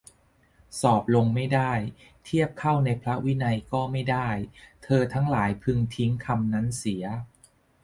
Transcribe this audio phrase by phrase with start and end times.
[0.81, 1.71] สอบลงไม่ได้
[2.25, 2.89] เทียบเข้าใน
[3.25, 4.29] วินัยก็ไม่ได้
[4.83, 7.05] เธอทั้งหลายพึงทิ้งคำนั้นเสีย